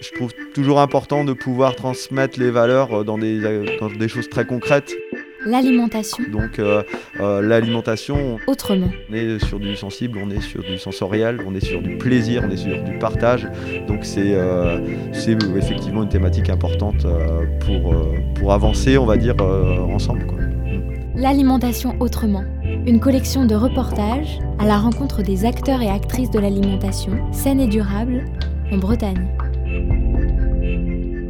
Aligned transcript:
je 0.00 0.12
trouve 0.12 0.32
toujours 0.54 0.80
important 0.80 1.24
de 1.24 1.32
pouvoir 1.32 1.74
transmettre 1.74 2.38
les 2.38 2.50
valeurs 2.50 3.04
dans 3.04 3.18
des, 3.18 3.40
dans 3.80 3.88
des 3.88 4.08
choses 4.08 4.28
très 4.28 4.44
concrètes. 4.44 4.94
L'alimentation. 5.46 6.24
Donc 6.30 6.58
euh, 6.58 6.82
euh, 7.20 7.40
l'alimentation. 7.40 8.38
Autrement. 8.48 8.88
On 9.08 9.14
est 9.14 9.44
sur 9.44 9.60
du 9.60 9.76
sensible, 9.76 10.18
on 10.22 10.30
est 10.30 10.40
sur 10.40 10.62
du 10.62 10.76
sensoriel, 10.76 11.40
on 11.46 11.54
est 11.54 11.64
sur 11.64 11.80
du 11.80 11.96
plaisir, 11.98 12.42
on 12.44 12.50
est 12.50 12.56
sur 12.56 12.82
du 12.82 12.98
partage. 12.98 13.48
Donc 13.86 14.04
c'est 14.04 14.34
euh, 14.34 14.80
effectivement 15.56 16.02
une 16.02 16.08
thématique 16.08 16.50
importante 16.50 17.06
pour, 17.60 17.94
pour 18.34 18.52
avancer, 18.52 18.98
on 18.98 19.06
va 19.06 19.16
dire, 19.16 19.36
ensemble. 19.40 20.26
L'alimentation 21.14 21.94
autrement. 22.00 22.44
Une 22.86 23.00
collection 23.00 23.46
de 23.46 23.54
reportages 23.54 24.38
à 24.58 24.66
la 24.66 24.78
rencontre 24.78 25.22
des 25.22 25.44
acteurs 25.44 25.80
et 25.80 25.88
actrices 25.88 26.30
de 26.30 26.38
l'alimentation 26.38 27.32
saine 27.32 27.60
et 27.60 27.68
durable 27.68 28.24
en 28.72 28.78
Bretagne. 28.78 29.28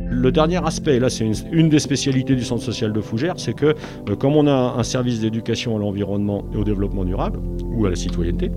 Le 0.09 0.33
dernier 0.33 0.65
aspect, 0.65 0.99
là 0.99 1.11
c'est 1.11 1.31
une, 1.53 1.69
des 1.69 1.79
spécialités 1.79 2.35
du 2.35 2.43
centre 2.43 2.63
social 2.63 2.93
de 2.93 3.01
Fougères, 3.01 3.35
c'est 3.37 3.55
que 3.55 3.67
euh, 3.67 4.17
comme 4.17 4.35
on 4.35 4.47
a 4.47 4.75
un 4.77 4.83
service 4.83 5.21
d'éducation 5.21 5.77
à 5.77 5.79
l'environnement 5.79 6.45
et 6.53 6.57
au 6.57 6.65
développement 6.65 7.05
durable, 7.05 7.39
ou 7.65 7.87
à 7.87 7.91
la 7.91 7.97
citoyenneté, 7.97 8.51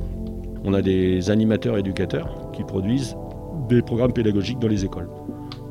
on 0.64 0.73
a 0.73 0.82
des 0.82 1.30
animateurs 1.30 1.78
éducateurs 1.78 2.50
qui 2.54 2.64
produisent 2.64 3.16
des 3.68 3.82
programmes 3.82 4.14
pédagogiques 4.14 4.60
dans 4.60 4.68
les 4.68 4.84
écoles. 4.86 5.10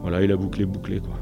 Voilà, 0.03 0.23
et 0.23 0.27
la 0.27 0.37
boucle 0.37 0.63
est 0.63 0.67
bouclée. 0.67 1.01
Quoi 1.01 1.17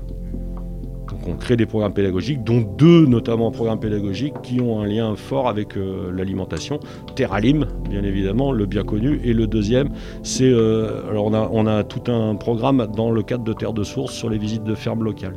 on 1.26 1.34
crée 1.34 1.56
des 1.56 1.66
programmes 1.66 1.92
pédagogiques, 1.92 2.44
dont 2.44 2.60
deux 2.60 3.06
notamment 3.06 3.50
programmes 3.50 3.80
pédagogiques 3.80 4.40
qui 4.42 4.60
ont 4.60 4.80
un 4.80 4.86
lien 4.86 5.16
fort 5.16 5.48
avec 5.48 5.76
euh, 5.76 6.10
l'alimentation. 6.12 6.80
Terralim, 7.14 7.66
bien 7.88 8.02
évidemment, 8.02 8.52
le 8.52 8.66
bien 8.66 8.84
connu. 8.84 9.20
Et 9.24 9.32
le 9.32 9.46
deuxième, 9.46 9.88
c'est. 10.22 10.50
Euh, 10.50 11.08
alors 11.10 11.26
on 11.26 11.66
a, 11.66 11.84
tout 11.84 12.10
un 12.10 12.34
programme 12.36 12.86
dans 12.96 13.10
le 13.10 13.22
cadre 13.22 13.44
de 13.44 13.52
Terre 13.52 13.72
de 13.72 13.84
Source 13.84 14.12
sur 14.12 14.30
les 14.30 14.38
visites 14.38 14.64
de 14.64 14.74
fermes 14.74 15.04
locales. 15.04 15.36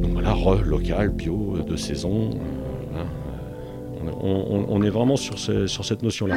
Donc 0.00 0.12
voilà, 0.12 0.34
local, 0.64 1.10
bio, 1.10 1.56
de 1.66 1.76
saison. 1.76 2.30
Euh, 2.94 3.04
on, 4.22 4.82
est 4.82 4.90
vraiment 4.90 5.16
sur, 5.16 5.38
sur 5.38 5.84
cette 5.84 6.02
notion-là. 6.02 6.36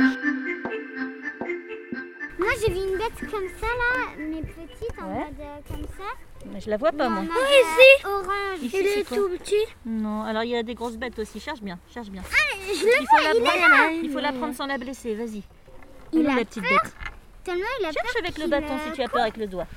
Comme 3.26 3.48
ça 3.60 3.68
là, 3.68 4.14
mais 4.18 4.42
petite 4.42 5.00
en 5.02 5.08
mode 5.08 5.36
comme 5.68 5.84
ça. 5.98 6.50
Mais 6.52 6.60
je 6.60 6.70
la 6.70 6.78
vois 6.78 6.92
pas, 6.92 7.10
moi. 7.10 7.24
Oh, 7.26 7.32
ici 7.32 8.06
Orange. 8.06 8.62
Ici, 8.62 8.78
il 8.80 8.88
est, 9.00 9.04
tout 9.04 9.30
petit. 9.30 9.66
Non, 9.86 10.24
alors 10.24 10.44
il 10.44 10.50
y 10.50 10.56
a 10.56 10.64
des 10.64 10.76
grosses 10.76 10.98
bêtes 10.98 11.18
aussi. 11.20 11.40
Cherche 11.40 11.62
bien, 11.62 11.80
cherche 11.94 12.10
bien. 12.10 12.22
Ah, 12.26 12.56
je 12.68 12.74
il, 12.74 13.08
faut 13.08 13.24
la 13.24 13.50
prendre, 13.50 14.04
il 14.04 14.10
faut 14.12 14.20
la 14.20 14.32
prendre 14.32 14.54
sans 14.54 14.68
la 14.68 14.78
blesser, 14.78 15.16
vas-y. 15.16 15.44
Il 16.12 16.28
a 16.28 16.36
la 16.36 16.46
petite 16.46 16.64
bête. 16.64 16.96
Tellement 17.44 17.66
il 17.82 17.86
a 17.86 17.92
Cherche 17.92 18.16
avec 18.20 18.38
le 18.38 18.48
bâton 18.48 18.74
si 18.86 18.94
tu 18.94 19.02
as 19.02 19.08
peur 19.08 19.22
avec 19.22 19.38
le 19.38 19.48
doigt. 19.48 19.68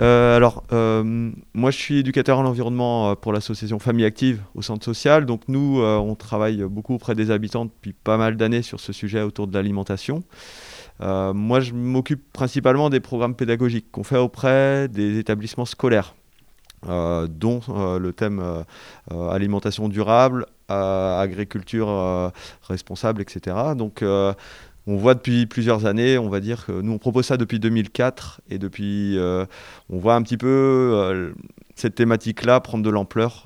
Euh, 0.00 0.36
alors, 0.36 0.64
euh, 0.72 1.30
moi 1.54 1.70
je 1.70 1.78
suis 1.78 1.98
éducateur 1.98 2.40
à 2.40 2.42
l'environnement 2.42 3.10
euh, 3.10 3.14
pour 3.14 3.32
l'association 3.32 3.78
Famille 3.78 4.04
Active 4.04 4.42
au 4.54 4.62
centre 4.62 4.84
social. 4.84 5.24
Donc 5.24 5.42
nous, 5.48 5.80
on 5.82 6.14
travaille 6.14 6.62
beaucoup 6.64 6.94
auprès 6.94 7.14
des 7.14 7.30
habitants 7.30 7.66
depuis 7.66 7.92
pas 7.92 8.16
mal 8.16 8.36
d'années 8.36 8.62
sur 8.62 8.80
ce 8.80 8.92
sujet 8.92 9.22
autour 9.22 9.46
de 9.46 9.54
l'alimentation. 9.54 10.24
Euh, 11.00 11.32
moi, 11.32 11.60
je 11.60 11.72
m'occupe 11.72 12.32
principalement 12.32 12.90
des 12.90 13.00
programmes 13.00 13.34
pédagogiques 13.34 13.90
qu'on 13.90 14.04
fait 14.04 14.18
auprès 14.18 14.88
des 14.88 15.18
établissements 15.18 15.64
scolaires. 15.64 16.14
Euh, 16.88 17.26
dont 17.26 17.60
euh, 17.70 17.98
le 17.98 18.12
thème 18.12 18.64
alimentation 19.10 19.88
durable, 19.88 20.46
agriculture 20.68 22.32
responsable, 22.62 23.22
etc. 23.22 23.56
Donc 23.76 24.02
on 24.02 24.96
voit 24.96 25.14
depuis 25.14 25.46
plusieurs 25.46 25.86
années, 25.86 26.18
on 26.18 26.28
va 26.28 26.40
dire 26.40 26.66
que 26.66 26.72
nous 26.72 26.92
on 26.92 26.98
propose 26.98 27.26
ça 27.26 27.36
depuis 27.36 27.58
2004 27.58 28.42
et 28.50 28.58
depuis 28.58 29.18
on 29.18 29.98
voit 29.98 30.14
un 30.14 30.22
petit 30.22 30.36
peu 30.36 31.32
cette 31.76 31.94
thématique-là 31.94 32.58
prendre 32.60 32.82
de 32.82 32.90
l'ampleur 32.90 33.44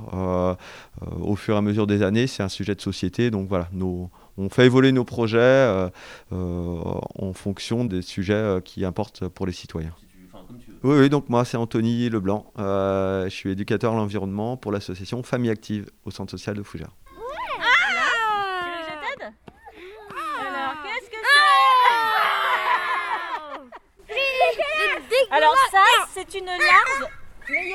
au 1.20 1.36
fur 1.36 1.54
et 1.54 1.58
à 1.58 1.60
mesure 1.60 1.86
des 1.86 2.02
années. 2.02 2.26
C'est 2.26 2.42
un 2.42 2.48
sujet 2.48 2.74
de 2.74 2.80
société, 2.80 3.30
donc 3.30 3.48
voilà, 3.48 3.68
nos, 3.72 4.10
on 4.40 4.48
fait 4.48 4.66
évoluer 4.66 4.92
nos 4.92 5.04
projets 5.04 5.38
euh, 5.38 5.88
euh, 6.32 6.80
en 7.18 7.32
fonction 7.32 7.84
des 7.84 8.02
sujets 8.02 8.32
euh, 8.32 8.60
qui 8.60 8.84
importent 8.84 9.28
pour 9.28 9.46
les 9.46 9.52
citoyens. 9.52 9.94
Oui, 10.82 10.98
oui, 10.98 11.10
donc 11.10 11.28
moi 11.28 11.44
c'est 11.44 11.58
Anthony 11.58 12.08
Leblanc. 12.08 12.50
je 12.56 13.28
suis 13.28 13.50
éducateur 13.50 13.92
à 13.92 13.96
l'environnement 13.96 14.56
pour 14.56 14.72
l'association 14.72 15.22
Famille 15.22 15.50
Active 15.50 15.90
au 16.06 16.10
centre 16.10 16.30
social 16.30 16.56
de 16.56 16.62
Fougères. 16.62 16.96
Ah 17.06 17.64
tu 18.64 18.70
veux 18.70 18.70
que 18.72 18.84
je 18.86 18.94
t'aide? 19.04 19.32
Alors, 20.40 20.74
qu'est-ce 20.82 21.10
que 21.10 21.16
c'est 25.10 25.36
Alors 25.36 25.54
ça, 25.70 25.84
c'est 26.14 26.34
une 26.38 26.46
larve. 26.46 26.79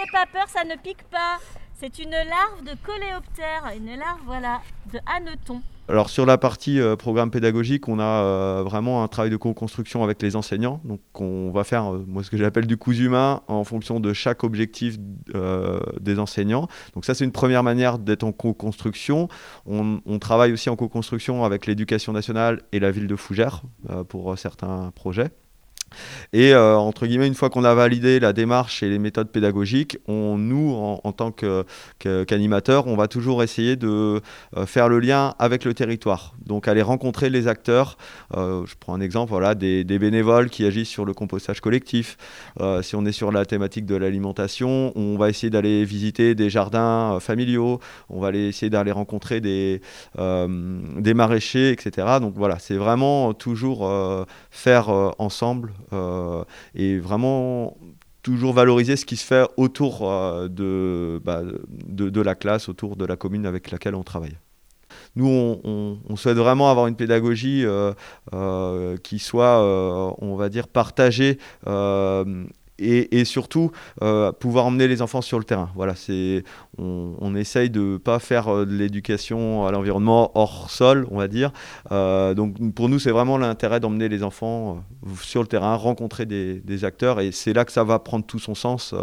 N'ayez 0.06 0.12
pas 0.12 0.40
peur, 0.40 0.48
ça 0.50 0.64
ne 0.64 0.76
pique 0.76 1.04
pas. 1.10 1.40
C'est 1.74 2.00
une 2.00 2.12
larve 2.12 2.64
de 2.64 2.76
coléoptère, 2.86 3.72
une 3.76 3.98
larve 3.98 4.20
voilà, 4.26 4.62
de 4.94 5.00
hanneton. 5.06 5.62
Alors 5.88 6.10
sur 6.10 6.26
la 6.26 6.38
partie 6.38 6.80
euh, 6.80 6.96
programme 6.96 7.32
pédagogique, 7.32 7.88
on 7.88 8.00
a 8.00 8.04
euh, 8.04 8.64
vraiment 8.64 9.04
un 9.04 9.08
travail 9.08 9.32
de 9.32 9.38
co-construction 9.38 10.04
avec 10.04 10.22
les 10.22 10.36
enseignants. 10.36 10.80
Donc 10.84 11.00
on 11.20 11.52
va 11.52 11.64
faire 11.64 11.94
euh, 11.94 12.06
moi 12.08 12.24
ce 12.24 12.30
que 12.30 12.38
j'appelle 12.38 12.68
du 12.68 12.78
cousu 12.78 13.06
humain 13.06 13.42
en 13.48 13.64
fonction 13.64 14.00
de 14.00 14.14
chaque 14.14 14.44
objectif 14.44 14.98
des 16.00 16.20
enseignants. 16.20 16.68
Donc 16.94 17.06
ça 17.06 17.16
c'est 17.16 17.24
une 17.24 17.32
première 17.32 17.64
manière 17.64 17.98
d'être 17.98 18.24
en 18.24 18.32
co-construction. 18.32 19.28
On, 19.66 20.02
on, 20.06 20.20
travaille 20.20 20.54
aussi 20.54 20.70
en 20.70 20.76
co-construction 20.76 21.44
avec 21.44 21.66
l'éducation 21.66 22.14
nationale 22.14 22.62
et 22.72 22.80
la 22.80 22.92
ville 22.92 23.08
de 23.08 23.16
Fougères 23.16 23.64
pour 24.08 24.38
certains 24.38 24.92
projets. 24.94 25.32
Et 26.34 26.54
euh, 26.54 26.76
entre 26.76 27.08
guillemets, 27.08 27.28
une 27.28 27.36
fois 27.36 27.50
qu'on 27.50 27.64
a 27.64 27.74
validé 27.74 28.20
la 28.20 28.34
démarche 28.34 28.84
et 28.84 28.90
les 28.90 29.00
méthodes 29.00 29.30
pédagogiques, 29.30 29.98
on, 30.08 30.38
nous, 30.38 30.74
en, 30.74 31.12
tant 31.12 31.32
qu'animateurs, 32.00 32.88
on 32.88 32.96
va 32.96 33.08
toujours 33.08 33.44
essayer 33.44 33.76
de 33.76 34.22
euh, 34.58 34.66
faire 34.66 34.90
le 34.90 35.00
lien 35.00 35.34
avec 35.40 35.66
le 35.66 35.74
territoire. 35.74 36.34
Donc 36.46 36.68
aller 36.68 36.82
rencontrer 36.82 37.30
les 37.30 37.48
acteurs. 37.48 37.98
Euh, 38.36 38.66
je 38.66 38.76
prends 38.80 38.94
un 38.94 39.02
exemple, 39.02 39.32
voilà, 39.32 39.56
des, 39.56 39.84
bénévoles 39.84 40.50
qui 40.50 40.66
agissent 40.66 40.90
sur 40.90 41.06
le 41.06 41.14
compostage 41.14 41.62
collectif. 41.62 42.18
si 42.82 42.96
on 42.96 43.06
est 43.06 43.14
sur 43.14 43.32
la 43.32 43.46
thématique 43.46 43.86
de 43.86 43.96
l'alimentation, 43.96 44.92
on 44.96 45.18
va 45.18 45.30
essayer 45.30 45.50
d'aller 45.50 45.86
visiter 45.86 46.36
des 46.36 46.50
jardins 46.50 47.18
familiaux. 47.22 47.80
On 48.10 48.20
va 48.20 48.28
aller 48.28 48.50
essayer 48.50 48.70
d'aller 48.70 48.92
rencontrer 48.92 49.40
des, 49.40 49.82
maraîchers, 50.18 51.72
etc. 51.72 52.20
Donc 52.20 52.34
voilà, 52.36 52.60
c'est 52.60 52.76
vraiment 52.76 53.34
toujours 53.34 53.90
faire 54.52 54.90
ensemble 55.18 55.72
et 55.92 57.00
vraiment 57.00 57.78
toujours 58.26 58.54
valoriser 58.54 58.96
ce 58.96 59.06
qui 59.06 59.18
se 59.18 59.26
fait 59.26 59.48
autour 59.56 60.00
euh, 60.02 60.50
bah, 61.24 61.44
de, 61.44 62.10
de, 62.10 62.22
la 62.22 62.34
classe, 62.34 62.70
autour 62.70 62.96
de 62.96 63.06
la 63.06 63.16
commune 63.16 63.46
avec 63.46 63.70
laquelle 63.70 63.94
on 63.94 64.02
travaille. 64.04 64.36
Nous, 65.16 65.28
on, 65.64 66.16
souhaite 66.16 66.38
vraiment 66.38 66.72
avoir 66.72 66.88
une 66.88 66.96
pédagogie 66.96 67.64
euh, 67.66 68.98
qui 68.98 69.20
soit, 69.20 69.62
on 70.20 70.36
va 70.36 70.50
dire, 70.50 70.68
partagée 70.68 71.38
et, 72.80 73.26
surtout 73.26 73.72
euh, 74.02 74.32
pouvoir 74.32 74.66
emmener 74.66 74.88
les 74.88 75.02
enfants 75.02 75.22
sur 75.22 75.40
le 75.40 75.46
terrain. 75.46 75.70
Voilà, 75.76 75.96
c'est, 75.96 76.44
on, 76.78 77.36
essaye 77.36 77.70
de 77.70 77.80
ne 77.80 77.98
pas 77.98 78.20
faire 78.20 78.48
euh, 78.48 78.66
de 78.66 78.74
l'éducation 78.74 79.66
à 79.66 79.72
l'environnement 79.72 80.32
hors 80.36 80.70
sol, 80.70 81.08
on 81.12 81.18
va 81.18 81.28
dire. 81.28 81.52
Euh, 81.92 82.34
donc 82.34 82.74
pour 82.74 82.90
nous, 82.90 83.00
c'est 83.00 83.12
vraiment 83.12 83.38
l'intérêt 83.38 83.80
d'emmener 83.80 84.10
les 84.10 84.24
enfants 84.24 84.84
sur 85.22 85.42
le 85.42 85.48
terrain, 85.48 85.76
rencontrer 85.76 86.26
des, 86.26 86.86
acteurs, 86.86 87.22
et 87.22 87.32
c'est 87.32 87.54
là 87.54 87.64
que 87.64 87.72
ça 87.72 87.84
va 87.84 88.00
prendre 88.00 88.26
tout 88.26 88.40
son 88.40 88.54
sens. 88.54 88.94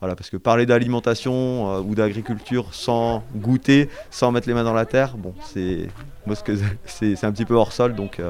voilà, 0.00 0.14
parce 0.14 0.30
que 0.30 0.36
parler 0.36 0.64
d'alimentation 0.64 1.80
ou 1.80 1.94
d'agriculture 1.94 2.72
sans 2.72 3.24
goûter, 3.34 3.88
sans 4.10 4.30
mettre 4.30 4.48
les 4.48 4.54
mains 4.54 4.64
dans 4.64 4.72
la 4.72 4.86
terre, 4.86 5.16
bon, 5.16 5.34
c'est, 5.44 5.88
c'est, 6.86 7.24
un 7.24 7.32
petit 7.32 7.44
peu 7.44 7.54
hors 7.54 7.72
sol, 7.72 7.94
donc 7.94 8.20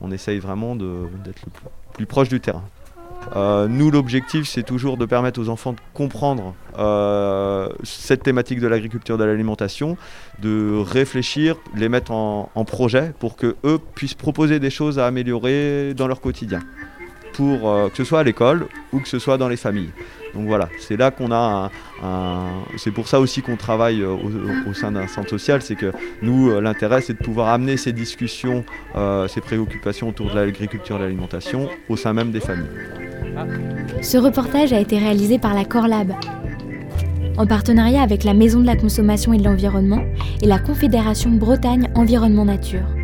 on 0.00 0.10
essaye 0.12 0.38
vraiment 0.38 0.76
d'être 0.76 1.42
le 1.44 1.52
plus 1.92 2.06
proche 2.06 2.28
du 2.28 2.40
terrain. 2.40 2.64
Euh, 3.36 3.68
nous, 3.68 3.90
l'objectif, 3.90 4.46
c'est 4.46 4.62
toujours 4.62 4.96
de 4.96 5.06
permettre 5.06 5.40
aux 5.40 5.48
enfants 5.48 5.72
de 5.72 5.78
comprendre 5.92 6.54
euh, 6.78 7.68
cette 7.82 8.22
thématique 8.22 8.60
de 8.60 8.66
l'agriculture, 8.66 9.18
de 9.18 9.24
l'alimentation, 9.24 9.96
de 10.40 10.76
réfléchir, 10.78 11.56
les 11.74 11.88
mettre 11.88 12.12
en, 12.12 12.48
projet 12.64 13.12
pour 13.18 13.36
que 13.36 13.56
eux 13.64 13.78
puissent 13.94 14.14
proposer 14.14 14.58
des 14.58 14.70
choses 14.70 14.98
à 14.98 15.06
améliorer 15.06 15.92
dans 15.94 16.06
leur 16.06 16.20
quotidien, 16.20 16.60
pour 17.34 17.70
euh, 17.70 17.88
que 17.88 17.96
ce 17.96 18.04
soit 18.04 18.20
à 18.20 18.22
l'école 18.22 18.66
ou 18.92 19.00
que 19.00 19.08
ce 19.08 19.18
soit 19.18 19.38
dans 19.38 19.48
les 19.48 19.56
familles. 19.56 19.90
Donc 20.34 20.46
voilà, 20.46 20.68
c'est 20.80 20.96
là 20.96 21.10
qu'on 21.12 21.30
a 21.30 21.70
un, 22.02 22.64
c'est 22.76 22.90
pour 22.90 23.06
ça 23.06 23.20
aussi 23.20 23.40
qu'on 23.40 23.56
travaille 23.56 24.04
au, 24.04 24.18
au, 24.66 24.74
sein 24.74 24.90
d'un 24.90 25.06
centre 25.06 25.30
social, 25.30 25.62
c'est 25.62 25.76
que 25.76 25.92
nous 26.22 26.60
l'intérêt 26.60 27.00
c'est 27.02 27.12
de 27.12 27.22
pouvoir 27.22 27.50
amener 27.50 27.76
ces 27.76 27.92
discussions, 27.92 28.64
ces 29.28 29.40
préoccupations 29.40 30.08
autour 30.08 30.30
de 30.30 30.34
l'agriculture 30.34 30.96
et 30.96 30.98
de 30.98 31.04
l'alimentation 31.04 31.68
au 31.88 31.96
sein 31.96 32.12
même 32.12 32.32
des 32.32 32.40
familles. 32.40 32.66
Ce 34.02 34.18
reportage 34.18 34.72
a 34.72 34.80
été 34.80 34.98
réalisé 34.98 35.38
par 35.38 35.54
la 35.54 35.64
Corlab, 35.64 36.12
en 37.36 37.46
partenariat 37.46 38.02
avec 38.02 38.24
la 38.24 38.34
Maison 38.34 38.60
de 38.60 38.66
la 38.66 38.76
Consommation 38.76 39.32
et 39.32 39.38
de 39.38 39.44
l'Environnement 39.44 40.04
et 40.42 40.46
la 40.46 40.58
Confédération 40.58 41.30
Bretagne 41.30 41.90
Environnement 41.94 42.44
Nature. 42.44 43.03